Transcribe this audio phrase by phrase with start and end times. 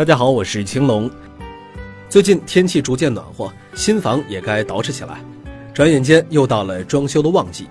[0.00, 1.10] 大家好，我是青龙。
[2.08, 5.22] 最近天气逐渐暖和，新房也该捯饬起来。
[5.74, 7.68] 转眼间又到了装修的旺季。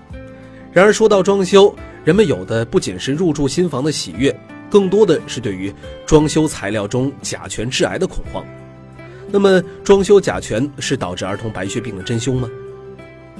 [0.70, 1.74] 然而说到装修，
[2.04, 4.32] 人们有的不仅是入住新房的喜悦，
[4.70, 5.74] 更多的是对于
[6.06, 8.44] 装修材料中甲醛致癌的恐慌。
[9.26, 12.48] 那么，装修甲醛是导致儿童白血病的真凶吗？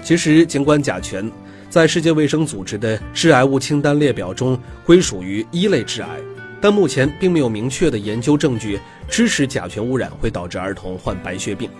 [0.02, 1.30] 其实，尽管甲醛
[1.68, 6.08] 在世界卫生组织的致癌物清单列表中归属于一类致癌。
[6.60, 8.78] 但目前并没有明确的研究证据
[9.08, 11.70] 支持甲醛污染会导致儿童患白血病。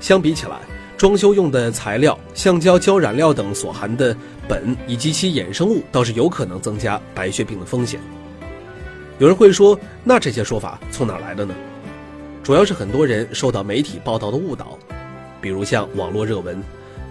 [0.00, 0.58] 相比起来，
[0.96, 4.14] 装修用的材料、橡胶胶染料等所含的
[4.48, 8.00] 苯以及其衍生物倒是有可能增加白血病的风险。
[9.18, 11.54] 有人会说，那这些说法从哪来的呢？
[12.42, 14.78] 主要是很多人受到媒体报道的误导，
[15.40, 16.62] 比如像网络热文，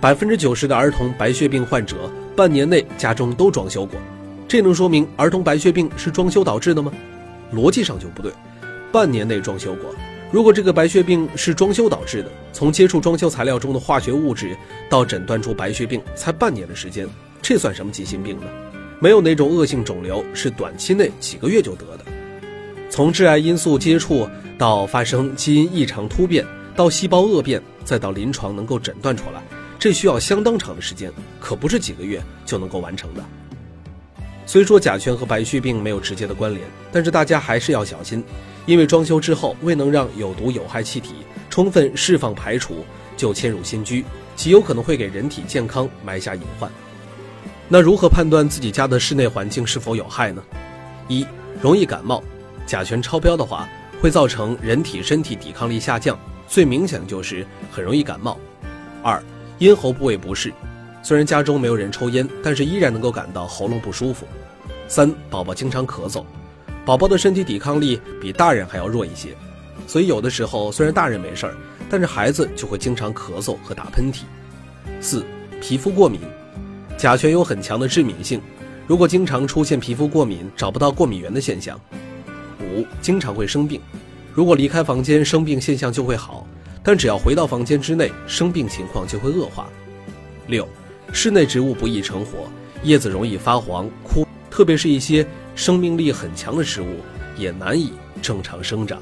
[0.01, 3.99] 百分之九十的儿童白血病患者半年内家中都装修过。
[4.47, 6.91] 这能说明儿童白血病是装修导致的吗？
[7.53, 8.31] 逻辑上就不对。
[8.91, 9.93] 半年内装修过，
[10.31, 14.55] 如果这个白血病是装修导致的，从接触装修材料中的化学物质
[14.89, 17.05] 到诊断出白血病才半年的时间，
[17.41, 18.45] 这算什么急性病呢？
[18.99, 22.05] 没有哪种恶性肿瘤是短期内几个月就得的。
[22.89, 29.43] 从致癌因素接触到发生基因异常突变，到细胞恶变，再到临床能够诊断出来，
[29.77, 33.21] 这需要相当长的时间，可不是几个月就能够完成的。
[34.47, 38.23] 虽说甲醛和白血病没有直接的关联，但是大家还是要小心，
[38.65, 41.15] 因为装修之后未能让有毒有害气体
[41.49, 42.85] 充分释放排除，
[43.17, 44.05] 就迁入新居，
[44.37, 46.71] 极有可能会给人体健康埋下隐患。
[47.67, 50.41] 那如何判断自己家的室内环境是否有害呢？
[51.09, 51.27] 一、
[51.61, 52.23] 容易感冒，
[52.65, 53.67] 甲醛超标的话
[54.01, 58.39] 会造成人体身体抵抗力下降，最明显的就是很容易感冒。
[59.03, 59.21] 二、
[59.59, 60.53] 咽喉部位不适。
[61.07, 64.27] 虽然家中没有人抽烟，但是依然能够感到喉咙不舒服。
[64.89, 66.25] 三、宝宝经常咳嗽，
[66.85, 69.29] 宝宝的身体抵抗力比大人还要弱一些，
[69.87, 71.55] 所以有的时候虽然大人没事儿，
[71.89, 74.23] 但是孩子就会经常咳嗽和打喷嚏。
[74.99, 75.25] 四、
[75.61, 76.19] 皮肤过敏，
[76.97, 78.41] 甲醛有很强的致敏性，
[78.85, 81.79] 如果经常出现皮肤过敏找不到过敏源的现象。
[82.59, 83.79] 五、经常会生病，
[84.33, 86.45] 如果离开房间生病现象就会好，
[86.83, 89.69] 但只要回到房间之内，生病情况就会恶化。
[90.47, 90.67] 六。
[91.13, 92.49] 室内植物不易成活，
[92.83, 95.25] 叶子容易发黄枯，特别是一些
[95.55, 96.97] 生命力很强的植物
[97.37, 99.01] 也难以正常生长。